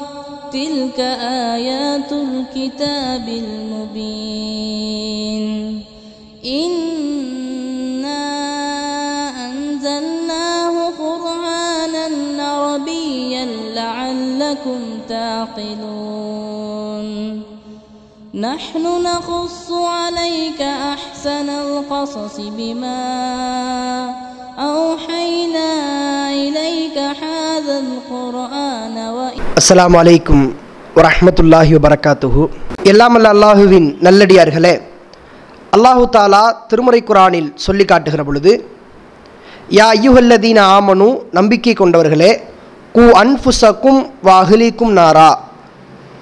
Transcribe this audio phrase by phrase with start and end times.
[0.53, 4.25] تلك آيات الكتاب المبين.
[6.47, 8.23] إنا
[9.47, 13.45] أنزلناه قرآنا عربيا
[13.75, 16.05] لعلكم تعقلون.
[18.35, 24.24] نحن نقص عليك أحسن القصص بما
[24.70, 25.70] أوحينا
[26.44, 30.44] إليك هذا القرآن وإن அஸ்ஸலாமு அலைக்கும்
[30.96, 32.42] வரஹ்மத்துல்லாஹி வபரகாத்துஹு
[32.92, 34.74] எல்லாமல்ல அல்லாஹுவின் நல்லடியார்களே
[35.74, 38.52] அல்லாஹு தாலா திருமுறை குரானில் சொல்லி காட்டுகிற பொழுது
[39.72, 41.08] யா ஐயுஹல்லதீன ஆமனு
[41.38, 42.32] நம்பிக்கை கொண்டவர்களே
[42.96, 45.30] கு அன்ஃபுசக்கும் வாஹிலிக்கும் நாரா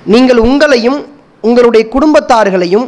[0.05, 0.99] நீங்கள் உங்களையும்
[1.43, 2.87] உங்களுடைய குடும்பத்தார்களையும்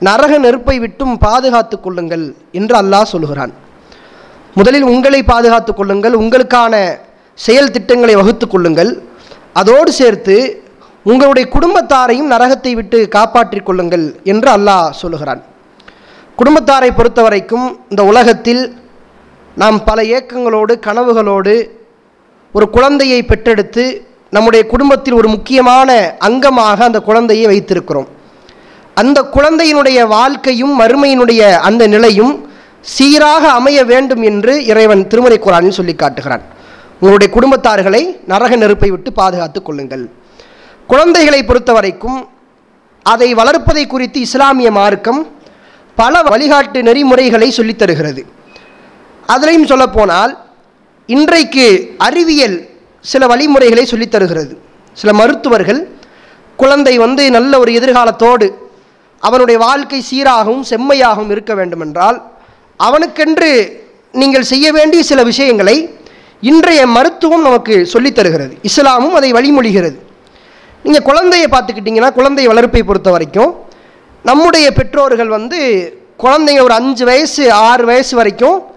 [0.00, 2.26] நரக நெருப்பை விட்டும் பாதுகாத்து கொள்ளுங்கள்
[2.58, 3.52] என்று அல்லாஹ் சொல்கிறான்
[4.57, 6.73] முதலில் உங்களை பாதுகாத்துக் கொள்ளுங்கள் உங்களுக்கான
[7.45, 8.91] செயல் திட்டங்களை வகுத்து கொள்ளுங்கள்.
[9.59, 10.35] அதோடு சேர்த்து
[11.03, 15.41] உங்களுடைய குடும்பத்தாரையும் நரகத்தை விட்டு காப்பாற்றிக் கொள்ளுங்கள் என்று அல்லாஹ் சொல்லுகிறான்.
[16.37, 18.63] குடும்பத்தாரை பொறுத்த வரைக்கும் இந்த உலகத்தில்
[19.61, 21.55] நாம் பல ஏக்கங்களோடு கனவுகளோடு
[22.53, 23.83] ஒரு குழந்தையை பெற்றெடுத்து
[24.29, 25.89] நம்முடைய குடும்பத்தில் ஒரு முக்கியமான
[26.27, 28.07] அங்கமாக அந்த குழந்தையை வைத்திருக்கிறோம்.
[29.01, 32.33] அந்த குழந்தையினுடைய வாழ்க்கையும் மறுமையினுடைய அந்த நிலையும்
[32.83, 36.41] சீராக அமைய வேண்டும் என்று இறைவன் திருமறை குரானில் சொல்லி காட்டுகிறான்.
[36.99, 40.09] உங்களுடைய குடும்பத்தார்களை நரக நெருப்பை விட்டு பாதுகாத்துக் கொள்ளுங்கள்.
[40.87, 42.27] குழந்தைகளை பொறுத்த வரைக்கும்
[43.03, 45.27] அதை வளர்ப்பதை குறித்து இஸ்லாமிய மார்க்கம்
[45.95, 48.25] பல வழிகாட்டு நெறிமுறைகளை சொல்லித் தருகிறது.
[49.27, 50.37] அதிலையும் சொல்லப்போனால்
[51.05, 52.69] இன்றைக்கு அறிவியல்
[53.01, 54.57] சில வழிமுறைகளை சொல்லித் தருகிறது.
[54.93, 55.87] சில மருத்துவர்கள்
[56.55, 58.53] குழந்தை வந்து நல்ல ஒரு எதிர்காலத்தோடு
[59.19, 62.31] அவனுடைய வாழ்க்கை சீராகவும் செம்மையாகவும் இருக்க வேண்டுமென்றால்
[62.77, 63.81] அவனுக்கென்று
[64.11, 65.95] நீங்கள் செய்ய வேண்டிய சில விஷயங்களை
[66.39, 68.57] இன்றைய மருத்துவம் நமக்கு சொல்லித் தருகிறது.
[68.61, 69.97] இஸ்லாமும் அதை வழிமொழிகிறது.
[70.83, 73.51] நீங்கள் குழந்தையை பார்த்துக்கிட்டிங்கன்னா குழந்தை வளர்ப்பை பொறுத்த வரைக்கும்
[74.23, 75.59] நம்முடைய பெற்றோர்கள் வந்து
[76.19, 78.71] குழந்தைங்க ஒரு அஞ்சு வயசு ஆறு வயசு வரைக்கும்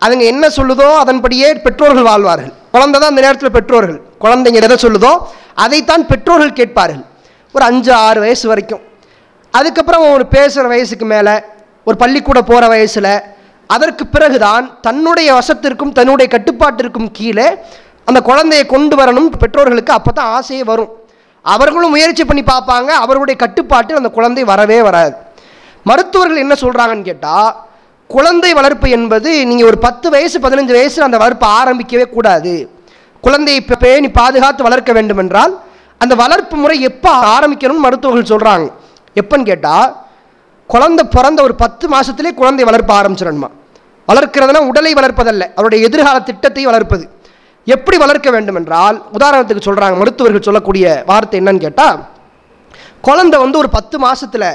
[0.00, 2.52] அதுங்க என்ன சொல்லுதோ அதன்படியே பெற்றோர்கள் வாழ்வார்கள்.
[2.72, 4.00] குழந்தை தான் அந்த நேரத்தில் பெற்றோர்கள்.
[4.20, 5.18] குழந்தைங்க எதை சொல்லுதோ
[5.54, 7.04] அதைத்தான் பெற்றோர்கள் கேட்பார்கள்.
[7.52, 8.80] ஒரு அஞ்சு ஆறு வயசு வரைக்கும்.
[9.50, 11.34] அதுக்கப்புறம் ஒரு பேசுகிற வயசுக்கு மேலே
[11.84, 13.12] ஒரு பள்ளிக்கூட போகிற வயசில்
[13.74, 17.48] அதற்கு பிறகுதான் தன்னுடைய வசத்திற்கும் தன்னுடைய கட்டுப்பாட்டிற்கும் கீழே
[18.08, 20.92] அந்த குழந்தையை கொண்டு வரணும் பெற்றோர்களுக்கு அப்போ தான் ஆசையே வரும்.
[21.44, 25.14] அவர்களும் முயற்சி பண்ணி பார்ப்பாங்க அவர்களுடைய கட்டுப்பாட்டில் அந்த குழந்தை வரவே வராது.
[25.90, 27.50] மருத்துவர்கள் என்ன சொல்கிறாங்கன்னு கேட்டால்
[28.10, 32.54] குழந்தை வளர்ப்பு என்பது நீங்கள் ஒரு பத்து வயசு பதினஞ்சு வயசு அந்த வளர்ப்பை ஆரம்பிக்கவே கூடாது.
[33.24, 35.54] குழந்தையை இப்போ பேணி பாதுகாத்து வளர்க்க வேண்டுமென்றால்
[36.00, 38.68] அந்த வளர்ப்பு முறை எப்போ ஆரம்பிக்கணும்னு மருத்துவர்கள் சொல்கிறாங்க
[39.20, 39.88] எப்போன்னு கேட்டால்
[40.70, 43.48] குழந்தை பிறந்த ஒரு பத்து மாதத்துலேயே குழந்தை வளர்ப்ப ஆரம்பிச்சிடணுமா?
[44.10, 45.44] வளர்க்கிறதுனா உடலை வளர்ப்பதல்ல.
[45.58, 47.04] அவருடைய எதிர்கால திட்டத்தை வளர்ப்பது.
[47.66, 51.98] எப்படி வளர்க்க வேண்டும் என்றால் உதாரணத்துக்கு சொல்கிறாங்க மருத்துவர்கள் சொல்லக்கூடிய வார்த்தை என்னன்னு கேட்டால்
[53.08, 54.50] குழந்தை வந்து ஒரு பத்து மாதத்தில்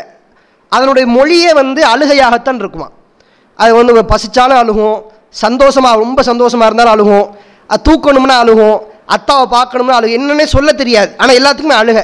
[0.71, 2.87] அதனுடைய மொழியே வந்து அழுகையாகத்தான் இருக்குமா
[3.59, 4.97] அது வந்து பசிச்சாலும் அழுகும்
[5.43, 7.27] சந்தோஷமாக ரொம்ப சந்தோஷமாக இருந்தாலும் அழுகும்
[7.71, 8.77] அது தூக்கணும்னா அழுகும்
[9.15, 11.11] அத்தாவை பார்க்கணும்னா அழுகும் என்னன்னே சொல்ல தெரியாது.
[11.21, 11.99] ஆனால் எல்லாத்துக்குமே அழுக.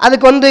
[0.00, 0.50] அதுக்கு வந்து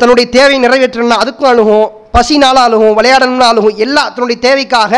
[0.00, 1.86] தன்னுடைய தேவை நிறைவேற்றணும்னா அதுக்கும் அழுகும்
[2.16, 4.92] பசினாலும் அழுகும் விளையாடணும்னா அழுகும் எல்லா தன்னுடைய தேவைக்காக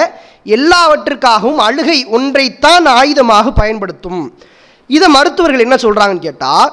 [0.47, 4.23] எல்லாவற்றுக்காகவும் அழுகை ஒன்றைத்தான் ஆயுதமாக பயன்படுத்தும்.
[4.97, 6.73] இதை மருத்துவர்கள் என்ன சொல்கிறாங்கன்னு கேட்டால்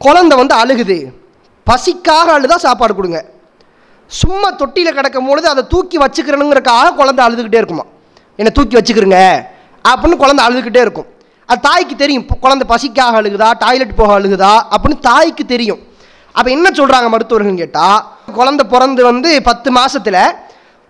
[0.00, 0.98] குழந்தை வந்து அழுகுது.
[1.66, 3.20] பசிக்காக அழுதா சாப்பாடு கொடுங்க.
[4.10, 7.84] சும்மா தொட்டியில் கிடக்கும் பொழுது அதை தூக்கி வச்சுக்கிறணுங்கிறக்காக குழந்தை அழுதுகிட்டே இருக்குமா?
[8.38, 9.18] என்னை தூக்கி வச்சுக்கிறங்க
[9.84, 11.08] அப்படின்னு குழந்தை அழுதுகிட்டே இருக்கும்.
[11.48, 15.80] அது தாய்க்கு தெரியும் இப்போ குழந்தை பசிக்காக அழுகுதா டாய்லெட் போக அழுகுதா அப்படின்னு தாய்க்கு தெரியும்.
[16.34, 18.00] அப்போ என்ன சொல்கிறாங்க மருத்துவர்கள் கேட்டால்
[18.38, 20.22] குழந்தை பிறந்து வந்து பத்து மாதத்தில்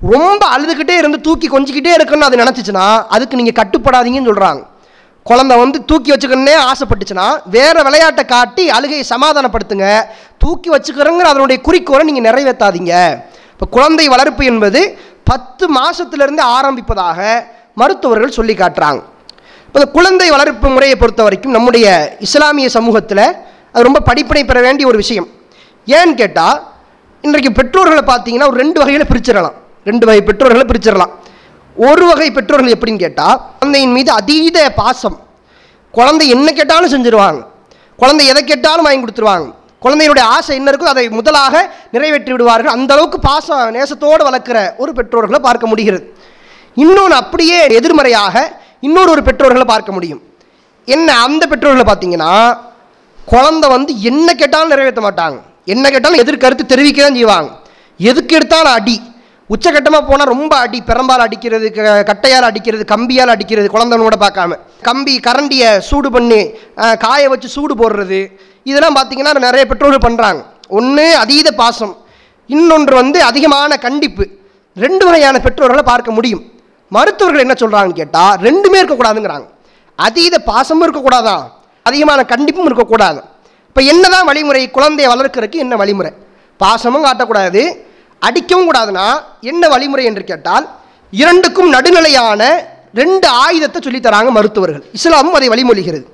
[0.00, 4.62] ரொம்ப அழுதுகிட்டே இருந்து தூக்கி கொஞ்சிக்கிட்டே இருக்குன்னு அது நினச்சிச்சுன்னா அதுக்கு நீங்கள் கட்டுப்படாதீங்கன்னு சொல்கிறாங்க
[5.26, 9.86] குழந்தை வந்து தூக்கி வச்சுக்கணுன்னே ஆசைப்பட்டுச்சுன்னா வேறு விளையாட்டை காட்டி அழுகையை சமாதானப்படுத்துங்க.
[10.42, 12.92] தூக்கி வச்சுக்கிறோங்கிற அதனுடைய குறிக்கோளை நீங்கள் நிறைவேற்றாதீங்க
[13.54, 14.80] இப்போ குழந்தை வளர்ப்பு என்பது
[15.30, 17.18] பத்து மாதத்துலேருந்து ஆரம்பிப்பதாக
[17.80, 19.00] மருத்துவர்கள் சொல்லி காட்டுறாங்க.
[19.66, 21.87] இப்போ இந்த குழந்தை வளர்ப்பு முறையை பொறுத்த வரைக்கும் நம்முடைய
[22.26, 23.26] இஸ்லாமிய சமூகத்தில்
[23.72, 25.28] அது ரொம்ப படிப்பினை பெற வேண்டிய ஒரு விஷயம்.
[25.87, 26.58] ஏன்னு கேட்டால்
[27.25, 29.56] இன்றைக்கு பெற்றோர்களை பார்த்தீங்கன்னா ஒரு ரெண்டு வகையில் பிரிச்சிடலாம்.
[29.88, 31.12] ரெண்டு வகை பெற்றோர்களை பிரிச்சிடலாம்.
[31.88, 35.17] ஒரு வகை பெற்றோர்கள் எப்படின்னு கேட்டால் குழந்தையின் மீது அதீத பாசம்.
[35.99, 37.41] குழந்தை என்ன கேட்டாலும் செஞ்சுருவாங்க.
[38.00, 39.47] குழந்தை எதை கேட்டாலும் வாங்கி கொடுத்துருவாங்க.
[39.85, 41.55] குழந்தையினுடைய ஆசை என்ன இருக்கோ அதை முதலாக
[41.94, 42.75] நிறைவேற்றி விடுவார்கள்.
[42.77, 46.05] அந்த அளவுக்கு பாசம் நேசத்தோடு வளர்க்குற ஒரு பெற்றோர்களை பார்க்க முடிகிறது.
[46.83, 48.37] இன்னொன்று அப்படியே எதிர்மறையாக
[48.87, 50.23] இன்னொரு ஒரு பெற்றோர்களை பார்க்க முடியும்.
[50.94, 52.33] என்ன அந்த பெற்றோர்களை பார்த்தீங்கன்னா
[53.33, 55.38] குழந்தை வந்து என்ன கேட்டாலும் நிறைவேற்ற மாட்டாங்க.
[55.75, 57.50] என்ன கேட்டாலும் எதிர்கருத்து தெரிவிக்க தான் செய்வாங்க.
[58.11, 58.97] எதுக்கு எடுத்தாலும் அடி.
[59.50, 64.52] உச்சகட்டமாக போனால் ரொம்ப அடி பெரம்பால் அடிக்கிறது க- கட்டையால் அடிக்கிறது கம்பியால் அடிக்கிறது குழந்தைனோட பார்க்காம.
[64.82, 66.40] கம்பி கரண்டியை சூடு பண்ணி
[66.98, 68.20] காய வச்சு சூடு போடுறது
[68.62, 71.94] இதெல்லாம் பார்த்தீங்கன்னா நிறைய பெற்றோர்கள் பண்ணுறாங்க ஒன்று அதீத பாசம்.
[72.50, 74.25] இன்னொன்று வந்து அதிகமான கண்டிப்பு.
[74.76, 76.42] ரெண்டு வகையான பெற்றோர்களை பார்க்க முடியும்.
[76.92, 79.46] மருத்துவர்கள் என்ன சொல்கிறாங்கன்னு கேட்டால் ரெண்டுமே இருக்கக்கூடாதுங்கிறாங்க.
[79.99, 81.44] அதீத பாசமும் இருக்கக்கூடாதான்
[81.82, 83.20] அதிகமான கண்டிப்பும் இருக்கக்கூடாது.
[83.69, 86.12] இப்போ என்ன தான் வழிமுறை குழந்தையை வளர்க்குறதுக்கு என்ன வழிமுறை?
[86.60, 87.62] பாசமும் காட்டக்கூடாது.
[88.18, 89.06] அடிக்கவும் கூடாதுன்னா
[89.40, 90.68] என்ன வழிமுறை என்று கேட்டால்
[91.10, 94.84] இரண்டுக்கும் நடுநிலையான ரெண்டு ஆயுதத்தை சொல்லித் தராங்க மருத்துவர்கள்.
[94.92, 96.04] இஸ்லாமும் அதை வழிமொழிகிறது.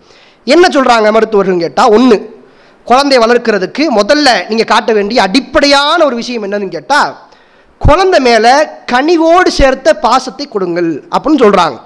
[0.45, 2.41] என்ன சொல்கிறாங்க மருத்துவர்கள் கேட்டால் ஒன்று
[2.85, 7.17] குழந்தையை வளர்க்கறதுக்கு முதல்ல நீங்கள் காட்ட வேண்டிய அடிப்படையான ஒரு விஷயம் என்னன்னு கேட்டால்
[7.79, 8.51] குழந்தை மேலே
[8.93, 11.77] கனிவோடு சேர்த்த பாசத்தை கொடுங்கள் அப்படின்னு சொல்கிறாங்க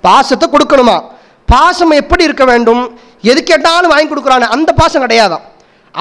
[0.00, 1.02] பாசத்தை கொடுக்கணுமா?
[1.46, 2.98] பாசம் எப்படி இருக்க வேண்டும்?
[3.22, 5.44] எது கேட்டாலும் வாங்கி கொடுக்குறானே அந்த பாசம் கிடையாதான்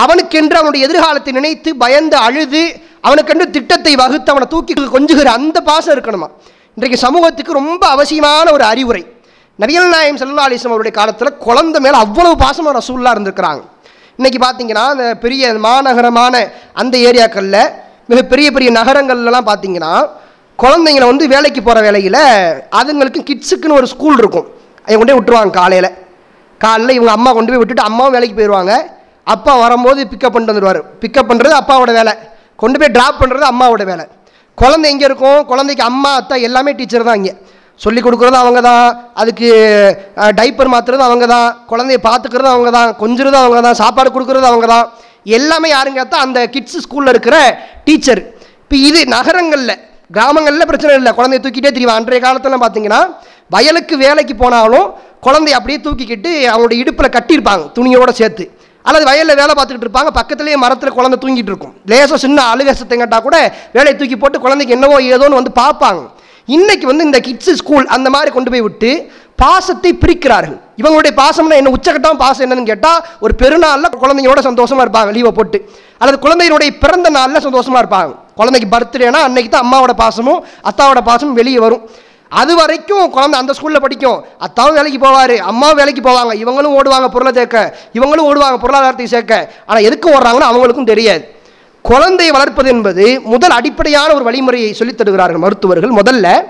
[0.03, 2.63] அவனுக்கென்று அவனுடைய எதிர்காலத்தை நினைத்து பயந்து அழுது
[3.07, 6.27] அவனுக்கென்று திட்டத்தை வகுத்து அவனை தூக்கி கொஞ்சுகிற அந்த பாசம் இருக்கணுமா?
[6.77, 9.03] இன்றைக்கு சமூகத்துக்கு ரொம்ப அவசியமான ஒரு அறிவுரை.
[9.59, 13.61] நபிகள் நாயம் செல்லா அலிஸ்லாம் அவருடைய காலத்தில் குழந்தை மேலே அவ்வளவு பாசமாக ரசூல்லா இருந்திருக்கிறாங்க.
[14.19, 16.33] இன்றைக்கி பார்த்தீங்கன்னா அந்த பெரிய மாநகரமான
[16.81, 17.61] அந்த ஏரியாக்களில்
[18.11, 19.93] மிக பெரிய பெரிய நகரங்கள்லாம் பார்த்தீங்கன்னா
[20.63, 22.21] குழந்தைங்களை வந்து வேலைக்கு போகிற வேலையில்
[22.79, 24.47] அதுங்களுக்கு கிட்ஸுக்குன்னு ஒரு ஸ்கூல் இருக்கும்.
[24.83, 25.89] அதை கொண்டு போய் விட்டுருவாங்க காலையில்.
[26.61, 28.73] காலையில் இவங்க அம்மா கொண்டு போய் விட்டுட்டு அம்மாவும் வேலைக்கு போயிடுவாங்க
[29.33, 30.81] அப்பா வரும்போது பிக்கப் பண்ணிட்டு வந்துடுவார்.
[31.03, 32.13] பிக்கப் பண்ணுறது அப்பாவோட வேலை.
[32.61, 34.05] கொண்டு போய் ட்ராப் பண்ணுறது அம்மாவோட வேலை.
[34.61, 35.39] குழந்தை எங்கே இருக்கும்?
[35.51, 37.33] குழந்தைக்கு அம்மா அத்தா எல்லாமே டீச்சர் தான் இங்கே.
[37.83, 38.85] சொல்லி கொடுக்குறது அவங்க தான்
[39.21, 39.47] அதுக்கு
[40.39, 44.85] டைப்பர் மாற்றுறது அவங்க தான் குழந்தைய பார்த்துக்கிறது அவங்க தான் கொஞ்சுறது அவங்க தான் சாப்பாடு கொடுக்குறது அவங்க தான்
[45.37, 47.37] எல்லாமே யாருங்க அந்த கிட்ஸ் ஸ்கூலில் இருக்கிற
[47.87, 48.21] டீச்சர்
[48.63, 49.75] இப்போ இது நகரங்களில்
[50.15, 51.11] கிராமங்களில் பிரச்சனை இல்லை.
[51.17, 53.01] குழந்தைய தூக்கிட்டே தெரியும் அன்றைய காலத்தில் பார்த்தீங்கன்னா
[53.55, 54.87] வயலுக்கு வேலைக்கு போனாலும்
[55.25, 58.45] குழந்தைய அப்படியே தூக்கிக்கிட்டு அவங்களோட இடுப்பில் கட்டியிருப்பாங்க துணியோடு சேர்த்து.
[58.87, 61.73] அல்லது வயலில் வேலை பார்த்துக்கிட்டு இருப்பாங்க பக்கத்துலேயே மரத்தில் குழந்தை தூங்கிட்டு இருக்கும்.
[61.91, 63.37] லேசாக சின்ன அழுவேசத்தை கேட்டால் கூட
[63.77, 66.01] வேலையை தூக்கி போட்டு குழந்தைக்கு என்னவோ ஏதோன்னு வந்து பார்ப்பாங்க.
[66.55, 68.91] இன்னைக்கு வந்து இந்த கிட்ஸு ஸ்கூல் அந்த மாதிரி கொண்டு போய் விட்டு
[69.41, 70.59] பாசத்தை பிரிக்கிறார்கள்.
[70.81, 71.71] இவங்களுடைய பாசம்னா என்ன?
[71.77, 75.59] உச்சகட்டம் பாசம் என்னன்னு கேட்டால் ஒரு பெருநாளில் குழந்தைங்களோட சந்தோஷமாக இருப்பாங்க லீவை போட்டு.
[76.01, 78.13] அல்லது குழந்தையினுடைய பிறந்த நாளில் சந்தோஷமாக இருப்பாங்க.
[78.39, 80.39] குழந்தைக்கு பர்த்டேனா அன்னைக்கு தான் அம்மாவோட பாசமும்
[80.69, 81.83] அத்தாவோட பாசமும் வெளியே வரும்.
[82.35, 84.25] அது வரைக்கும் குழந்தை அந்த ஸ்கூலில் படிக்கும்.
[84.39, 86.35] அத்தாவும் வேலைக்கு போவார் அம்மாவும் வேலைக்கு போவாங்க.
[86.35, 87.77] இவங்களும் ஓடுவாங்க பொருளை சேர்க்க.
[87.93, 89.53] இவங்களும் ஓடுவாங்க பொருளாதாரத்தை சேர்க்க.
[89.65, 91.35] ஆனால் எதுக்கு ஓடுறாங்கன்னு அவங்களுக்கும் தெரியாது.
[91.81, 95.89] குழந்தையை வளர்ப்பது என்பது முதல் அடிப்படையான ஒரு வழிமுறையை சொல்லித் தருகிறார்கள் மருத்துவர்கள்.
[95.89, 96.43] முதல்ல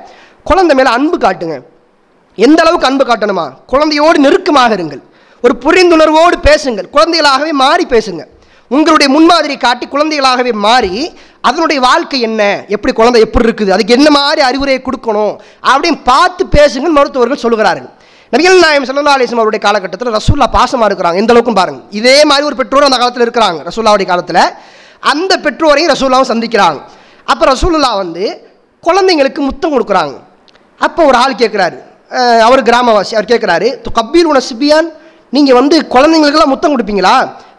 [0.43, 1.61] குழந்தை மேலே அன்பு காட்டுங்க.
[2.35, 3.49] எந்த அளவுக்கு அன்பு காட்டணுமா?
[3.67, 5.01] குழந்தையோடு நெருக்கமாக இருங்கள்.
[5.41, 6.87] ஒரு புரிந்துணர்வோடு பேசுங்கள்.
[6.93, 8.25] குழந்தைகளாகவே மாறி பேசுங்க.
[8.67, 11.17] உங்களுடைய முன்மாதிரி காட்டி குழந்தைகளாகவே மாறி
[11.47, 12.41] அதனுடைய வாழ்க்கை என்ன?
[12.75, 13.71] எப்படி குழந்தை எப்படி இருக்குது?
[13.75, 15.33] அதுக்கு என்ன மாதிரி அறிவுரையை கொடுக்கணும்?
[15.71, 17.89] அப்படின்னு பார்த்து பேசுங்கள் மருத்துவர்கள் சொல்லுகிறார்கள்.
[18.33, 21.17] நபிகள் நாயம் சல்லா அலிஸ்லாம் அவருடைய காலகட்டத்தில் ரசூல்லா பாசமாக இருக்கிறாங்க.
[21.21, 21.81] எந்த அளவுக்கும் பாருங்க.
[21.99, 23.59] இதே மாதிரி ஒரு பெற்றோர் அந்த காலத்தில் இருக்கிறாங்க.
[23.69, 24.41] ரசூல்லாவுடைய காலத்தில்
[25.11, 26.79] அந்த பெற்றோரையும் ரசூல்லாவும் சந்திக்கிறாங்க.
[27.31, 28.23] அப்போ ரசூல்லா வந்து
[28.87, 30.15] குழந்தைங்களுக்கு முத்தம் கொடுக்குறாங்க.
[30.85, 31.77] அப்போ ஒரு ஆள் கேட்குறாரு.
[32.47, 34.89] அவர் கிராமவாசி அவர் கேட்குறாரு து உன சிபியான்
[35.35, 37.15] நீங்கள் வந்து குழந்தைங்களுக்கெல்லாம் முத்தம் கொடுப்பீங்களா?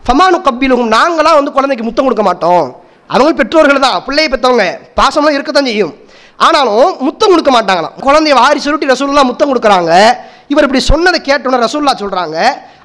[0.07, 2.67] ஃபமானு கப்பீலுகும் நாங்களாம் வந்து குழந்தைக்கு முத்தம் கொடுக்க மாட்டோம்.
[3.13, 4.65] அதுவும் பெற்றோர்கள் தான் பிள்ளையை பெற்றவங்க.
[4.99, 5.95] பாசமாக இருக்கத்தான் செய்யும்.
[6.47, 7.95] ஆனாலும் முத்தம் கொடுக்க மாட்டாங்களாம்.
[8.07, 9.93] குழந்தைய வாரி சுருட்டி ரசூல்லா முத்தம் கொடுக்குறாங்க.
[10.53, 12.37] இவர் இப்படி சொன்னதை கேட்டோன்னே ரசூல்லா சொல்கிறாங்க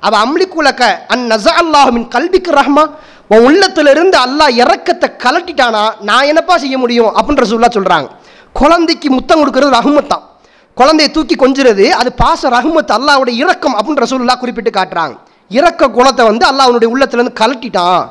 [0.07, 0.83] அவ அம்லிக்குலக்க
[1.13, 2.83] அன் நசா அல்லாஹுமின் கல்விக்கு ரஹ்மா.
[3.33, 7.11] உன் உள்ளத்திலிருந்து அல்லாஹ் இறக்கத்தை கலட்டிட்டானா நான் என்னப்பா செய்ய முடியும்?
[7.17, 8.07] அப்படின்ற ரசூல்லா சொல்கிறாங்க
[8.59, 10.23] குழந்தைக்கு முத்தம் கொடுக்கறது ரஹ்மத்தான்.
[10.79, 15.15] குழந்தையை தூக்கி கொஞ்சுறது அது பாச ரஹ்மத் அல்லாஹ்வுடைய இறக்கம் அப்படின்ற ரசூல்லா குறிப்பிட்டு காட்டுறாங்க.
[15.59, 18.03] இறக்க குணத்தை வந்து அல்லாஹ் அவனுடைய உள்ளத்துலேருந்து கலட்டிட்டான்.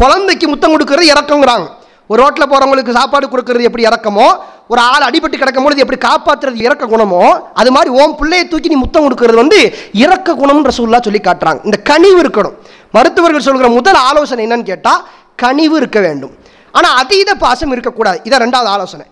[0.00, 1.66] குழந்தைக்கு முத்தம் கொடுக்கறது இறக்கங்கிறாங்க
[2.10, 4.26] ஒரு ரோட்டில் போகிறவங்களுக்கு சாப்பாடு கொடுக்கறது எப்படி இறக்கமோ
[4.72, 7.22] ஒரு ஆள் அடிபட்டு கிடக்கும் பொழுது எப்படி காப்பாற்றுறது இறக்க குணமோ
[7.60, 9.58] அது மாதிரி ஓம் பிள்ளையை தூக்கி நீ முத்தம் கொடுக்கறது வந்து
[10.04, 11.60] இறக்க குணம்ன்ற சொல்லா சொல்லி காட்டுறாங்க.
[11.68, 12.56] இந்த கனிவு இருக்கணும்.
[12.96, 15.02] மருத்துவர்கள் சொல்கிற முதல் ஆலோசனை என்னன்னு கேட்டால்
[15.42, 16.32] கனிவு இருக்க வேண்டும்.
[16.78, 18.18] ஆனால் அதீத பாசம் இருக்கக்கூடாது.
[18.26, 19.06] இதான் ரெண்டாவது ஆலோசனை.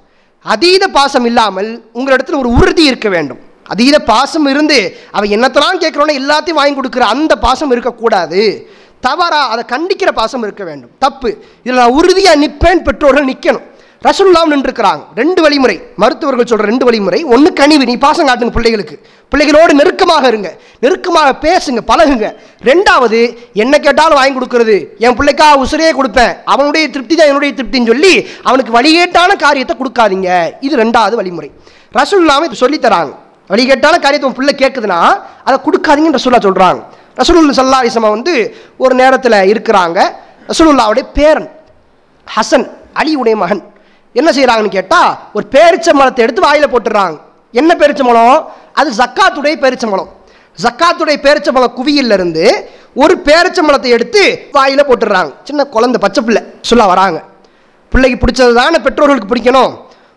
[0.45, 3.41] அதீத பாசம் இல்லாமல் உங்களிடத்தில் ஒரு உறுதி இருக்க வேண்டும்.
[3.73, 4.79] அதீத பாசம் இருந்து
[5.11, 8.69] அவன் என்னத்தெல்லாம் கேட்குறோன்னு எல்லாத்தையும் வாங்கி கொடுக்குற அந்த பாசம் இருக்கக்கூடாது.
[9.01, 10.91] தவறா அதை கண்டிக்கிற பாசம் இருக்க வேண்டும்.
[10.99, 11.37] தப்பு.
[11.63, 13.73] இதில் நான் உறுதியாக நிற்பேன் பெற்றோர்கள் நிற்கணும்
[14.07, 15.03] ரசுல்லாம் நின்றுக்கிறாங்க.
[15.15, 15.81] ரெண்டு வழிமுறை.
[15.97, 17.25] மருத்துவர்கள் சொல்கிற ரெண்டு வழிமுறை.
[17.25, 17.85] ஒன்று கனிவு.
[17.85, 18.99] நீ பாசம் காட்டுங்க பிள்ளைகளுக்கு.
[19.29, 20.59] பிள்ளைகளோடு நெருக்கமாக இருங்க.
[20.81, 22.35] நெருக்கமாக பேசுங்க பழகுங்க.
[22.63, 24.87] ரெண்டாவது என்ன கேட்டாலும் வாங்கி கொடுக்கறது.
[24.99, 26.37] என் பிள்ளைக்கா உசுரே கொடுப்பேன்.
[26.45, 30.53] அவனுடைய திருப்தி தான் என்னுடைய திருப்தின்னு சொல்லி அவனுக்கு வழிகேட்டான காரியத்தை கொடுக்காதீங்க.
[30.61, 31.51] இது ரெண்டாவது வழிமுறை.
[31.95, 33.23] ரசூல்லாம இது சொல்லித் தராங்க.
[33.51, 35.01] வழிகேட்டான காரியத்தை உன் பிள்ளை கேட்குதுன்னா
[35.47, 36.81] அதை கொடுக்காதீங்கன்னு ரசூல்லா சொல்கிறாங்க
[37.21, 38.33] ரசூலுல்லா சல்லா அலிசமா வந்து
[38.85, 39.99] ஒரு நேரத்தில் இருக்கிறாங்க.
[40.49, 41.49] ரசூலுல்லாவுடைய பேரன்
[42.27, 42.67] ஹசன்
[43.01, 43.63] அலியுடைய மகன்.
[44.13, 47.17] என்ன செய்கிறாங்கன்னு கேட்டால் ஒரு பேரிச்ச மரத்தை எடுத்து வாயில் போட்டுடுறாங்க.
[47.61, 48.49] என்ன பேரிச்ச மலம்?
[48.81, 50.11] அது ஜக்காத்துடைய பேரிச்ச மலம்.
[50.63, 52.45] ஜக்காத்துடைய பேரிச்ச மலம் குவியிலிருந்து
[53.03, 54.23] ஒரு பேரிச்ச மலத்தை எடுத்து
[54.53, 55.33] வாயில் போட்டுடுறாங்க.
[55.45, 57.21] சின்ன குழந்தை பச்சை பிள்ளை சொல்ல வராங்க.
[57.93, 59.73] பிள்ளைக்கு பிடிச்சது தானே பெற்றோர்களுக்கு பிடிக்கணும்.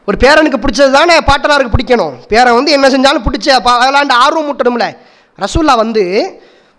[0.10, 2.14] ஒரு பேரனுக்கு பிடிச்சது தானே பாட்டனாருக்கு பிடிக்கணும்.
[2.32, 4.86] பேரன் வந்து என்ன செஞ்சாலும் பிடிச்ச விளாண்டு ஆர்வம் முட்டணும்ல
[5.40, 6.04] ரசூல்லா வந்து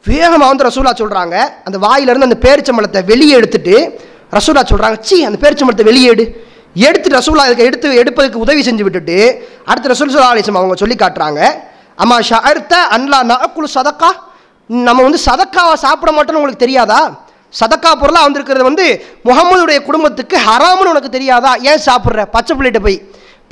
[0.06, 3.74] வேகமாக வந்து ரசூல்லா சொல்கிறாங்க அந்த வாயிலிருந்து அந்த பேரிச்சம்பளத்தை வெளியே எடுத்துட்டு
[4.36, 6.24] ரசூல்லா சொல்கிறாங்க சி அந்த பேரிச்சம்பளத்தை வெளியே எடு.
[6.88, 9.18] எடுத்துட்டு ரசூல்லா அதுக்கு எடுத்து எடுப்பதுக்கு உதவி செஞ்சு விட்டுட்டு
[9.70, 11.40] அடுத்து ரசூல் சுல்லா அலிஸ்லாம் அவங்க சொல்லி காட்டுறாங்க.
[12.02, 14.10] அம்மா ஷர்த்த அன்லா நகுல் சதக்கா?
[14.70, 17.00] நம்ம வந்து சதக்காவை சாப்பிட மாட்டோம்னு உங்களுக்கு தெரியாதா?
[17.60, 18.86] சதக்கா பொருளாக வந்திருக்கிறது வந்து
[19.28, 21.52] முகமதுடைய குடும்பத்துக்கு ஹராம்னு உனக்கு தெரியாதா?
[21.70, 22.24] ஏன் சாப்பிட்ற?
[22.34, 22.98] பச்சை பிள்ளைகிட்ட போய்.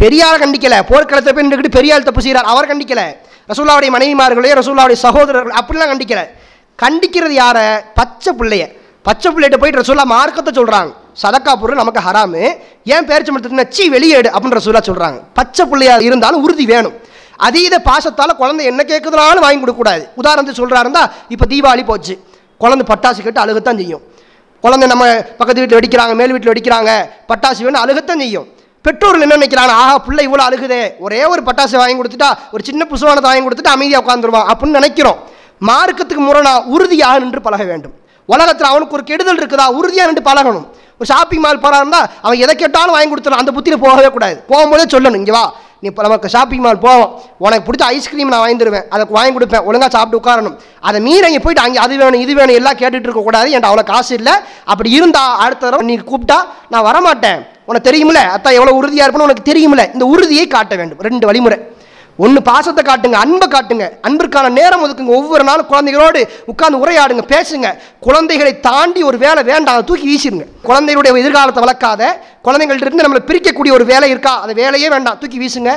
[0.02, 0.78] பெரியாரை கண்டிக்கலை.
[0.90, 2.48] போர்க்களத்தை போய் நின்றுக்கிட்டு பெரியார் தப்பு செய்கிறார்.
[2.52, 3.06] அவர் கண்டிக்கலை.
[3.50, 6.24] ரசூல்லாவுடைய மனைவிமார்களே ரசூல்லாவுடைய சகோதரர்கள் அப்படிலாம் கண்டிக்கலை.
[6.82, 7.66] கண்டிக்கிறது யாரை?
[7.98, 8.64] பச்சை பிள்ளைய.
[9.08, 12.40] பச்சை பிள்ளைகிட்ட போயிட்டு ரசூல்லா மார்க்கத்தை சொல்கிறாங்க சதக்கா பொருள் நமக்கு ஹராமு.
[12.94, 16.96] ஏன் பேரிச்சு மரத்துக்கு சி வெளியேடு அப்படின்னு ரசூல்லா சொல்கிறாங்க பச்சை பிள்ளையாக இருந்தாலும் உறுதி வேணும்.
[17.46, 21.02] அதீத பாசத்தால் குழந்தை என்ன கேட்குதுனாலும் வாங்கி கொடுக்கக்கூடாது உதாரணத்துக்கு சொல்கிறாருந்தா
[21.34, 22.14] இப்போ தீபாவளி போச்சு.
[22.62, 24.02] குழந்தை பட்டாசு கேட்டு அழுகத்தான் செய்யும்.
[24.64, 25.04] குழந்தை நம்ம
[25.38, 26.92] பக்கத்து வீட்டில் வெடிக்கிறாங்க மேல் வீட்டில் வெடிக்கிறாங்க
[27.30, 28.46] பட்டாசு வேணும் அழுகத்தான் செய்யும்.
[28.86, 29.74] பெற்றோர்கள் என்ன நினைக்கிறாங்க?
[29.82, 30.82] ஆஹா பிள்ளை இவ்வளோ அழுகுதே.
[31.04, 35.20] ஒரே ஒரு பட்டாசு வாங்கி கொடுத்துட்டா ஒரு சின்ன புசுவானத்தை வாங்கி கொடுத்துட்டு அமைதியாக உட்காந்துருவான் அப்படின்னு நினைக்கிறோம்.
[35.68, 37.94] மார்க்கத்துக்கு முரணா உறுதியாக நின்று பழக வேண்டும்.
[38.34, 39.66] உலகத்தில் அவனுக்கு ஒரு கெடுதல் இருக்குதா?
[39.78, 40.66] உறுதியாக நின்று பழகணும்.
[41.00, 43.42] ஒரு ஷாப்பிங் மால் போகிறாருந்தா அவன் எதை கேட்டாலும் வாங்கி கொடுத்துடலாம்.
[43.44, 44.36] அந்த புத்தியில் போகவே கூடாது.
[44.50, 45.44] போகும்போதே சொல்லணும் இங்கே வா.
[45.82, 47.10] நீ இப்போ நமக்கு ஷாப்பிங் மால் போவோம்.
[47.44, 48.86] உனக்கு பிடிச்ச ஐஸ்கிரீம் நான் வாங்கி தருவேன்.
[48.94, 49.64] அதை வாங்கி கொடுப்பேன்.
[49.68, 50.56] ஒழுங்காக சாப்பிட்டு உட்காரணும்.
[50.88, 54.12] அதை மீறி அங்கே போயிட்டு அங்கே அது வேணும் இது வேணும் எல்லாம் கேட்டுட்டு இருக்கக்கூடாது என்கிட்ட அவ்வளோ காசு
[54.20, 54.34] இல்லை.
[54.72, 56.38] அப்படி இருந்தா அடுத்த தடவை நீ கூப்பிட்டா
[56.74, 57.40] நான் வரமாட்டேன்.
[57.70, 61.02] உனக்கு தெரியுமில்ல அத்தா எவ்வளோ உறுதியாக இருப்பேன்னு உனக்கு தெரியுமில்ல இந்த உறுதியை காட்ட வேண்டும்.
[61.08, 61.58] ரெண்டு வழிமுறை.
[62.24, 63.86] ஒன்று பாசத்தை காட்டுங்க அன்பை காட்டுங்க.
[64.06, 65.12] அன்பிற்கான நேரம் ஒதுக்குங்க.
[65.18, 66.20] ஒவ்வொரு நாளும் குழந்தைகளோடு
[66.52, 67.68] உட்காந்து உரையாடுங்க பேசுங்க.
[68.06, 72.02] குழந்தைகளை தாண்டி ஒரு வேலை வேண்டாம் அதை தூக்கி வீசிருங்க குழந்தைகளுடைய எதிர்காலத்தை வளர்க்காத
[72.46, 75.72] குழந்தைங்கள்டிருந்து நம்மளை பிரிக்கக்கூடிய ஒரு வேலை இருக்கா அந்த வேலையே வேண்டாம் தூக்கி வீசுங்க.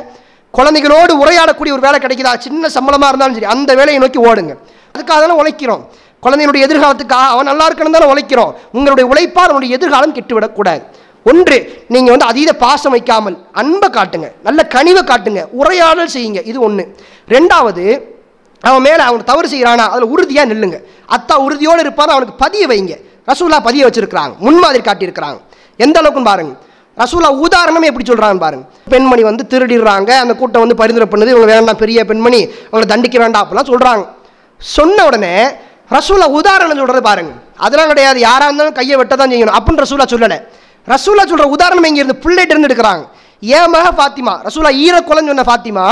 [0.57, 4.53] குழந்தைகளோடு உரையாடக்கூடிய ஒரு வேலை கிடைக்குதா சின்ன சம்பளமாக இருந்தாலும் சரி அந்த வேலையை நோக்கி ஓடுங்க.
[4.93, 5.83] அதுக்காக தானே உழைக்கிறோம்.
[6.25, 8.53] குழந்தைகளுடைய எதிர்காலத்துக்காக அவன் நல்லா இருக்கணும் தானே உழைக்கிறோம்.
[8.77, 10.81] உங்களுடைய உழைப்பால் அவனுடைய எதிர்காலம் கெட்டுவிடக்கூடாது.
[11.25, 11.57] ஒன்று
[11.93, 14.27] நீங்கள் வந்து அதீத பாசம் வைக்காமல் அன்பை காட்டுங்க.
[14.47, 15.41] நல்ல கனிவை காட்டுங்க.
[15.61, 16.41] உரையாடல் செய்யுங்க.
[16.51, 16.85] இது ஒன்று
[17.35, 17.83] ரெண்டாவது
[18.63, 20.77] அவன் மேலே அவன் தவறு செய்கிறானா அதில் உறுதியாக நில்லுங்க.
[21.15, 22.95] அத்தா உறுதியோடு இருப்பான் அவனுக்கு பதிய வைங்க.
[23.29, 24.33] ரசூலா பதிய வச்சிருக்கிறாங்க.
[24.45, 25.39] முன்மாதிரி காட்டியிருக்கிறாங்க.
[25.85, 26.53] எந்த அளவுக்குன்னு பாருங்க.
[27.01, 28.65] ரசூலா உதாரணமே எப்படி சொல்கிறான்னு பாருங்க.
[28.93, 33.43] பெண்மணி வந்து திருடிடுறாங்க அந்த கூட்டம் வந்து பரிந்துரை பண்ணுது இவங்க வேண்டாம் பெரிய பெண்மணி அவங்களை தண்டிக்க வேண்டாம்
[33.43, 34.05] அப்படிலாம் சொல்கிறாங்க
[34.61, 35.33] சொன்ன உடனே
[35.95, 37.31] ரசூலா உதாரணம் சொல்கிறது பாருங்க.
[37.65, 38.19] அதெல்லாம் கிடையாது.
[38.27, 40.39] யாராக இருந்தாலும் கையை வெட்ட தான் செய்யணும் அப்படின்னு ரசூலா சொல்லலை.
[40.91, 43.03] ரசூலா சொல்ற உதாரணம் இங்க இருந்து பிள்ளை இருந்து எடுக்கிறாங்க.
[43.57, 44.33] ஏன் மக ஃபாத்திமா?
[44.47, 45.85] ரசூலா ஈர குலன்னு சொன்ன ஃபாத்திமா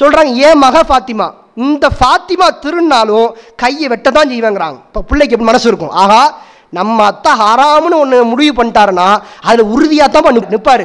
[0.00, 1.26] சொல்றாங்க ஏன் மக ஃபாத்திமா?
[1.66, 3.30] இந்த ஃபாத்திமா திருநாளும்
[3.62, 4.78] கையை வெட்ட தான் செய்வாங்கிறாங்க.
[4.88, 5.94] இப்போ பிள்ளைக்கு எப்படி மனசு இருக்கும்?
[6.02, 6.22] ஆஹா
[6.78, 9.08] நம்ம அத்தை ஹராம்னு ஒன்று முடிவு பண்ணிட்டாருன்னா
[9.48, 10.84] அதில் உறுதியாக தான் பண்ணி நிற்பார்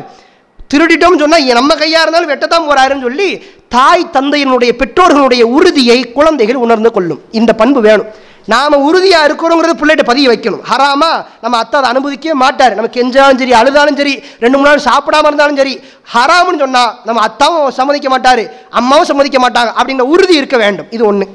[0.71, 3.29] திருடிட்டோம்னு சொன்னால் நம்ம கையாக இருந்தாலும் வெட்டத்தான் போகிறாருன்னு சொல்லி
[3.75, 7.21] தாய் தந்தையினுடைய பெற்றோர்களுடைய உறுதியை குழந்தைகள் உணர்ந்து கொள்ளும்.
[7.39, 8.09] இந்த பண்பு வேணும்.
[8.53, 10.61] நாம் உறுதியாக இருக்கிறோங்கிறது பிள்ளைகிட்ட பதிய வைக்கணும்.
[10.71, 11.09] ஹராமா
[11.43, 12.73] நம்ம அத்தை அதை அனுமதிக்கவே மாட்டார்.
[12.77, 14.13] நம்ம கெஞ்சாலும் சரி அழுதாலும் சரி
[14.43, 15.73] ரெண்டு மூணு நாள் சாப்பிடாம இருந்தாலும் சரி
[16.13, 18.43] ஹராம்னு சொன்னால் நம்ம அத்தாவும் சம்மதிக்க மாட்டார்
[18.81, 20.87] அம்மாவும் சம்மதிக்க மாட்டாங்க அப்படின்ற உறுதி இருக்க வேண்டும்.
[20.97, 21.27] இது ஒன்று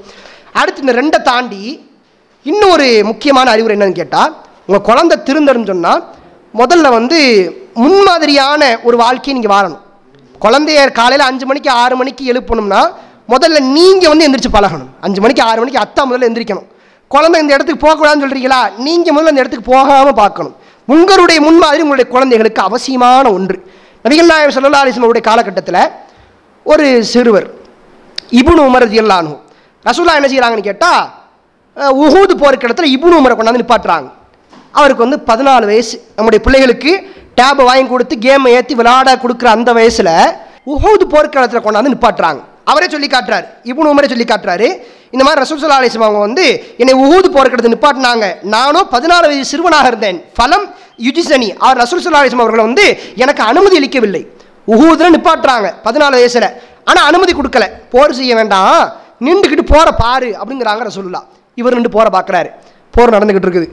[0.61, 1.63] அடுத்து இந்த ரெண்டை தாண்டி
[2.51, 4.33] இன்னும் ஒரு முக்கியமான அறிவுரை என்னன்னு கேட்டால்
[4.69, 6.03] உங்கள் குழந்தை திருந்தருன்னு சொன்னால்
[6.61, 7.19] முதல்ல வந்து
[7.83, 9.83] முன்மாதிரியான ஒரு வாழ்க்கையை நீங்கள் வாழணும்.
[10.45, 12.83] குழந்தைய காலையில் அஞ்சு மணிக்கு ஆறு மணிக்கு எழுப்பணும்னா
[13.33, 14.91] முதல்ல நீங்கள் வந்து எந்திரிச்சு பழகணும்.
[15.07, 16.69] அஞ்சு மணிக்கு ஆறு மணிக்கு அத்தா முதல்ல எந்திரிக்கணும்.
[17.15, 20.55] குழந்தை இந்த இடத்துக்கு போகக்கூடாதுன்னு சொல்கிறீங்களா நீங்கள் முதல்ல அந்த இடத்துக்கு போகாமல் பார்க்கணும்.
[20.95, 23.57] உங்களுடைய முன்மாதிரி உங்களுடைய குழந்தைகளுக்கு அவசியமான ஒன்று.
[24.05, 25.83] நபிகள் நாயகம் சல்லா அலிஸ்லம் அவருடைய காலகட்டத்தில்
[26.67, 27.47] ஒரு சிறுவர்
[28.41, 29.33] இபுனு உமர் ரதியல்லானு
[29.89, 31.03] ரசூலா என்ன செய்கிறாங்கன்னு கேட்டால்
[32.05, 34.09] உஹூது போர்க்கிடத்துல இபுனு உமரை கொண்டாந்து நிப்பாட்டுறாங்க.
[34.79, 35.97] அவருக்கு வந்து பதினாலு வயசு.
[36.17, 36.93] நம்முடைய பிள்ளைகளுக்கு
[37.39, 40.15] டேபை வாங்கி கொடுத்து கேமை ஏற்றி விளையாட கொடுக்குற அந்த வயசில்
[40.73, 42.41] உஹூது போர்க்களத்தில் கொண்டாந்து நிப்பாட்டுறாங்க.
[42.71, 43.47] அவரே சொல்லி காட்டுறாரு.
[43.71, 44.69] இபுனு உமரே சொல்லி காட்டுறாரு.
[45.13, 46.45] இந்த மாதிரி ரசூல் சல்லா அலிஸ்லாம் அவங்க வந்து
[46.83, 48.27] என்னை உஹூது போர்க்களத்தை நிப்பாட்டினாங்க.
[48.55, 50.19] நானும் பதினாலு வயது சிறுவனாக இருந்தேன்.
[50.37, 50.67] ஃபலம்
[51.07, 52.87] யுஜிசனி அவர் ரசூல் சல்லா அலிஸ்லாம் அவர்களை வந்து
[53.23, 54.23] எனக்கு அனுமதி அளிக்கவில்லை.
[54.75, 55.69] உஹூதில் நிப்பாட்டுறாங்க.
[55.87, 56.49] பதினாலு வயசில்.
[56.89, 57.65] ஆனால் அனுமதி கொடுக்கல.
[57.95, 58.83] போர் செய்ய வேண்டாம்.
[59.27, 61.21] நின்றுக்கிட்டு போற பாரு அப்படிங்கிறாங்க ரசூல்லா
[61.61, 62.49] இவர் நின்று போற பார்க்குறாரு.
[62.95, 63.69] போர் நடந்துக்கிட்டு இருக்குது.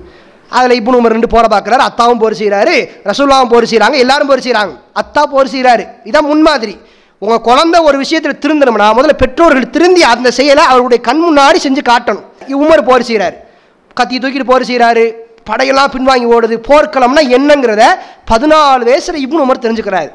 [0.58, 1.84] அதில் இப்போ உமர் ரெண்டு போற பார்க்குறாரு.
[1.90, 2.76] அத்தாவும் போர் செய்கிறாரு
[3.10, 6.76] ரசூல்லாவும் போர் செய்கிறாங்க எல்லாரும் போர் செய்கிறாங்க அத்தா போர் செய்கிறாரு இதான் முன்மாதிரி
[7.24, 12.28] உங்கள் குழந்தை ஒரு விஷயத்தில் திருந்தணும்னா முதல்ல பெற்றோர்கள் திருந்தி அந்த செயலை அவருடைய கண் முன்னாடி செஞ்சு காட்டணும்.
[12.64, 13.36] உமர் போர் செய்கிறார்
[13.98, 15.04] கத்தி தூக்கிட்டு போர் செய்கிறாரு
[15.50, 16.56] படையெல்லாம் பின்வாங்கி ஓடுது.
[16.70, 17.84] போர்க்களம்னா என்னங்கிறத
[18.32, 20.10] பதினாலு வயசில் இப்னு உமர் தெரிஞ்சுக்கிறாரு.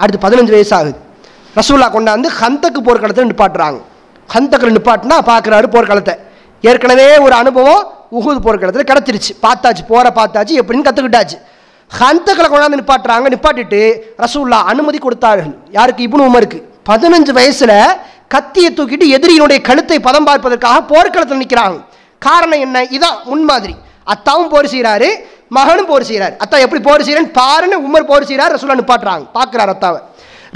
[0.00, 0.98] அடுத்து பதினஞ்சு வயசு ஆகுது
[1.58, 3.78] ரசூல்லா கொண்டாந்து ஹந்தக்கு போர்க்களத்தில் நிப்பாட்டுறாங்க.
[4.34, 6.14] ஹந்தக்கில் நிப்பாட்டினா பார்க்குறாரு போர்க்களத்தை.
[6.70, 7.82] ஏற்கனவே ஒரு அனுபவம்
[8.18, 9.32] உகுது போர்க்களத்தில் கிடச்சிருச்சு.
[9.46, 11.38] பார்த்தாச்சு போகிற பார்த்தாச்சு எப்படின்னு கற்றுக்கிட்டாச்சு
[11.98, 13.26] ஹந்தக்களை கொண்டாந்து நிப்பாட்டுறாங்க.
[13.34, 13.80] நிப்பாட்டிட்டு
[14.24, 15.54] ரசூல்லா அனுமதி கொடுத்தார்கள்.
[15.78, 16.06] யாருக்கு?
[16.06, 16.58] இப்னு உமருக்கு.
[16.88, 17.72] பதினஞ்சு வயசுல
[18.34, 21.78] கத்தியை தூக்கிட்டு எதிரியினுடைய கழுத்தை பதம் பார்ப்பதற்காக போர்க்களத்தில் நிற்கிறாங்க
[22.22, 22.78] காரணம் என்ன?
[22.96, 23.74] இதான் முன்மாதிரி
[24.14, 25.08] அத்தாவும் போர் செய்கிறாரு
[25.56, 29.24] மகனும் போர் செய்கிறார் அத்தா எப்படி போர் செய்கிறேன்னு பாருன்னு உமர் போர் செய்கிறார் ரசூலா நிப்பாட்டுறாங்க.
[29.36, 30.00] பார்க்குறாரு அத்தாவை.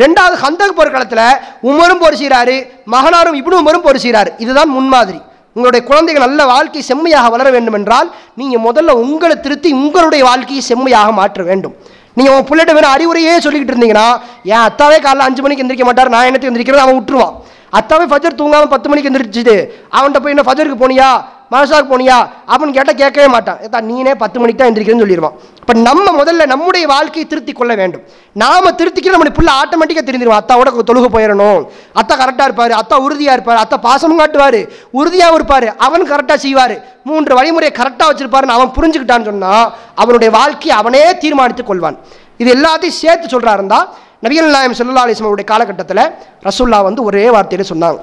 [0.03, 2.57] ரெண்டாவது ஹந்தக் போர்க்களத்தில் உமரும் போர் செய்கிறாரு
[2.95, 5.21] மகனாரும் இப்னு உமரும் போர் செய்கிறாரு இதுதான் முன்மாதிரி
[5.57, 8.09] உங்களுடைய குழந்தைகள் நல்ல வாழ்க்கை செம்மையாக வளர வேண்டும் என்றால்
[8.41, 11.75] நீங்கள் முதல்ல உங்களை திருத்தி உங்களுடைய வாழ்க்கையை செம்மையாக மாற்ற வேண்டும்.
[12.19, 14.09] நீங்கள் உன் பிள்ளைகிட்ட வெறும் அறிவுரையே சொல்லிக்கிட்டு இருந்தீங்கன்னா
[14.53, 16.13] என் அத்தாவே காலைல அஞ்சு மணிக்கு எந்திரிக்க மாட்டார்?
[16.15, 17.35] நான் என்னத்தை எந்திரிக்கிறேன் அவன் விட்டுருவான்.
[17.79, 19.57] அத்தாவே ஃபஜர் தூங்காமல் பத்து மணிக்கு எந்திரிச்சிது
[19.97, 21.09] அவன்கிட்ட போய் என்ன ஃபஜருக்கு போனியா?
[21.53, 22.17] மனசாக்கு போனியா?
[22.51, 23.59] அப்படின்னு கேட்டால் கேட்கவே மாட்டான்.
[23.67, 25.35] ஏதா நீனே பத்து மணிக்கு தான் எந்திரிக்கிறேன்னு சொல்லிடுவான்.
[25.61, 28.03] இப்போ நம்ம முதல்ல நம்முடைய வாழ்க்கையை திருத்தி கொள்ள வேண்டும்.
[28.43, 31.61] நாம திருத்திக்கிற நம்முடைய பிள்ளை ஆட்டோமேட்டிக்காக தெரிஞ்சிருவோம் அத்தாவோட தொழுக போயிடணும்.
[32.01, 32.75] அத்தா கரெக்டாக இருப்பார்.
[32.81, 33.61] அத்தா உறுதியாக இருப்பார்.
[33.65, 34.61] அத்தா பாசமும் காட்டுவார்.
[35.01, 35.69] உறுதியாகவும் இருப்பார்.
[35.87, 36.77] அவன் கரெக்டாக செய்வார்.
[37.11, 41.99] மூன்று வழிமுறையை கரெக்டாக வச்சிருப்பாருன்னு அவன் புரிஞ்சுக்கிட்டான்னு சொன்னால் அவனுடைய வாழ்க்கையை அவனே தீர்மானித்துக் கொள்வான்.
[42.43, 43.89] இது எல்லாத்தையும் சேர்த்து சொல்கிறா இருந்தால்
[44.25, 46.05] நபிகள் நாயம் செல்லா அலிஸ்மனுடைய காலகட்டத்தில்
[46.47, 47.99] ரசுல்லா வந்து ஒரே வார்த்தையில சொன்னாங்க.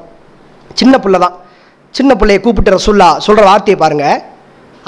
[0.80, 1.38] சின்ன பிள்ளை தான்
[1.98, 4.06] சின்ன பிள்ளையை கூப்பிட்டு ரசுல்லா சொல்கிற வார்த்தையை பாருங்க.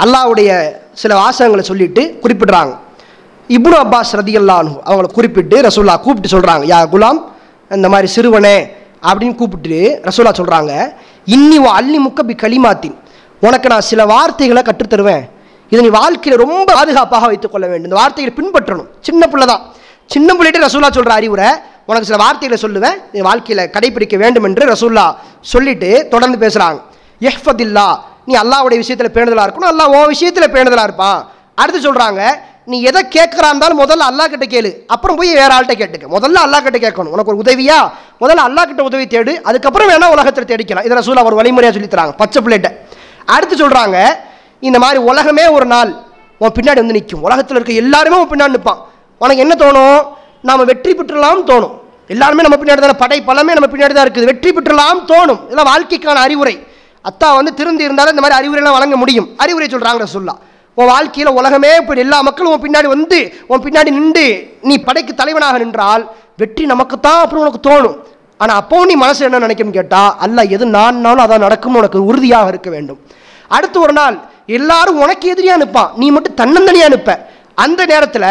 [0.03, 0.50] அல்லாவுடைய
[1.01, 2.74] சில வாசகங்களை சொல்லிட்டு குறிப்பிடுறாங்க.
[3.55, 7.19] இப்னு அப்பாஸ் ரதியல்லானு அவங்கள குறிப்பிட்டு ரசூல்லா கூப்பிட்டு சொல்கிறாங்க யா குலாம்
[7.77, 8.55] இந்த மாதிரி சிறுவனே
[9.07, 10.72] அப்படின்னு கூப்பிட்டு ரசூல்லா சொல்கிறாங்க
[11.36, 12.95] இன்னி அள்ளி முக்கபி களிமாத்தின்
[13.48, 15.24] உனக்கு நான் சில வார்த்தைகளை கற்றுத்தருவேன்.
[15.72, 17.89] இதை நீ வாழ்க்கையில் ரொம்ப பாதுகாப்பாக வைத்துக் கொள்ள வேண்டும்.
[17.89, 18.89] இந்த வார்த்தைகளை பின்பற்றணும்.
[19.07, 19.63] சின்ன பிள்ளை தான்.
[20.13, 21.50] சின்ன பிள்ளைகிட்ட ரசூல்லா சொல்கிற அறிவுரை
[21.89, 22.98] உனக்கு சில வார்த்தைகளை சொல்லுவேன்.
[23.13, 25.05] நீ வாழ்க்கையில் கடைபிடிக்க வேண்டும் என்று ரசூல்லா
[25.53, 26.79] சொல்லிட்டு தொடர்ந்து பேசுகிறாங்க
[27.30, 27.88] எஹ்ஃபதில்லா.
[28.27, 31.20] நீ அல்லாவுடைய விஷயத்தில் பேணுதலாக இருக்கணும் அல்லாஹ் உன் விஷயத்தில் பேணுதலாக இருப்பான்.
[31.62, 32.22] அடுத்து சொல்கிறாங்க
[32.72, 34.70] நீ எதை கேட்குறா இருந்தாலும் முதல்ல அல்லா கிட்ட கேளு.
[34.94, 36.06] அப்புறம் போய் வேற ஆள்கிட்ட கேட்டுக்க.
[36.15, 37.13] முதல்ல அல்லா கிட்ட கேட்கணும்.
[37.15, 37.80] உனக்கு ஒரு உதவியா?
[38.22, 39.34] முதல்ல அல்லா கிட்ட உதவி தேடு.
[39.50, 40.86] அதுக்கப்புறம் வேணா உலகத்தில் தேடிக்கலாம்.
[40.88, 42.72] இதில் சூழல் ஒரு வழிமுறையாக சொல்லி தராங்க பச்சை பிள்ளைகிட்ட.
[43.36, 43.98] அடுத்து சொல்கிறாங்க
[44.68, 45.92] இந்த மாதிரி உலகமே ஒரு நாள்
[46.42, 48.82] உன் பின்னாடி வந்து நிற்கும் உலகத்தில் இருக்க எல்லாருமே உன் பின்னாடி நிற்பான்.
[49.24, 50.00] உனக்கு என்ன தோணும்?
[50.48, 51.74] நாம் வெற்றி பெற்றலாம்னு தோணும்.
[52.13, 52.98] எல்லாருமே நம்ம பின்னாடி தானே?
[53.03, 54.30] படை பலமே நம்ம பின்னாடி தான் இருக்குது.
[54.32, 55.42] வெற்றி பெற்றலாம் தோணும்.
[55.46, 56.56] இதெல்லாம் வாழ்க்கைக்கான அறிவுரை.
[57.10, 59.27] அத்தா வந்து திருந்தி இருந்தாலும் இந்த மாதிரி அறிவுரைலாம் வழங்க முடியும்.
[59.43, 60.41] அறிவுரை சொல்கிறாங்க சொல்லலாம்
[60.77, 63.19] உன் வாழ்க்கையில் உலகமே இப்போ எல்லா மக்களும் உன் பின்னாடி வந்து
[63.51, 64.25] உன் பின்னாடி நின்று
[64.69, 66.03] நீ படைக்கு தலைவனாக நின்றால்
[66.41, 67.98] வெற்றி நமக்குத்தான் அப்புறம் உனக்கு தோணும்.
[68.41, 72.69] ஆனால் அப்போவும் நீ மனசு என்ன நினைக்கும் கேட்டால் அல்ல எது நான்னாலும் அதான் நடக்கும்னு உனக்கு உறுதியாக இருக்க
[72.75, 73.00] வேண்டும்.
[73.55, 74.15] அடுத்து ஒரு நாள்
[74.57, 77.19] எல்லாரும் உனக்கு எதிரியா நிற்பான் நீ மட்டும் தன்னந்தனியாக நிற்ப
[77.63, 78.30] அந்த நேரத்தில்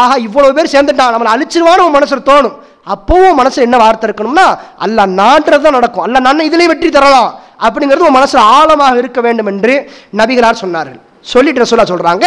[0.00, 2.56] ஆஹா இவ்வளோ பேர் சேர்ந்துட்டான் நம்மளை அழிச்சிருவான்னு உன் மனசில் தோணும்.
[2.92, 4.46] அப்போவும் மனசு என்ன வார்த்தை இருக்கணும்னா
[4.84, 6.04] அல்ல நான்றது தான் நடக்கும்.
[6.06, 7.28] அல்ல நான் இதிலே வெற்றி தரலாம்.
[7.66, 9.74] அப்படிங்கிறது உன் மனசில் ஆழமாக இருக்க வேண்டும் என்று
[10.20, 11.00] நபிகளார் சொன்னார்கள்.
[11.32, 12.26] சொல்லிட்டு சொல்ல சொல்கிறாங்க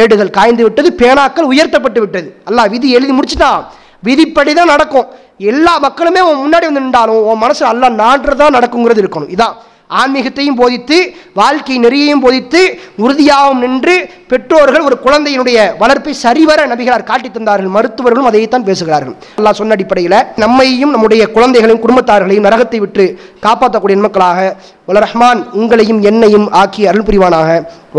[0.00, 2.28] ஏடுகள் காய்ந்து விட்டது பேனாக்கள் உயர்த்தப்பட்டு விட்டது.
[2.48, 3.62] அல்லாஹ் விதி எழுதி முடிச்சுட்டான்
[4.08, 5.06] விதிப்படி தான் நடக்கும்.
[5.52, 9.32] எல்லா மக்களுமே உன் முன்னாடி வந்து நின்றாலும் உன் மனசு அல்ல நான்றதான் நடக்குங்கிறது இருக்கணும்.
[9.36, 9.56] இதான்.
[10.00, 10.96] ஆன்மீகத்தையும் போதித்து
[11.40, 12.60] வாழ்க்கை நெறியையும் போதித்து
[13.04, 13.94] உறுதியாகவும் நின்று
[14.30, 17.74] பெற்றோர்கள் ஒரு குழந்தையினுடைய வளர்ப்பை சரிவர நபிகளார் காட்டி தந்தார்கள்.
[17.76, 19.16] மருத்துவர்களும் அதைத்தான் பேசுகிறார்கள்.
[19.38, 23.06] நல்லா சொன்ன அடிப்படையில் நம்மையும் நம்முடைய குழந்தைகளையும் குடும்பத்தார்களையும் நரகத்தை விட்டு
[23.46, 24.40] காப்பாற்றக்கூடிய மக்களாக
[24.88, 27.50] வல ரஹ்மான் உங்களையும் என்னையும் ஆக்கி அருள் புரிவானாக.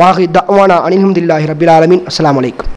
[0.02, 2.04] வாஹி தவானா அனிஹம்தில்லாஹி ரபில் ஆலமின்.
[2.12, 2.74] அஸ்லாம் வலைக்கும்